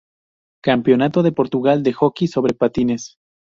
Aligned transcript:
Campeonato 0.63 1.21
de 1.21 1.31
Portugal 1.31 1.83
de 1.83 1.93
hockey 1.93 2.25
sobre 2.27 2.55
patines 2.55 3.19